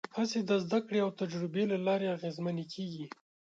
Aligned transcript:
هڅې 0.15 0.39
د 0.49 0.51
زدهکړې 0.63 0.99
او 1.05 1.09
تجربې 1.21 1.63
له 1.71 1.77
لارې 1.87 2.07
اغېزمنې 2.15 2.65
کېږي. 2.73 3.05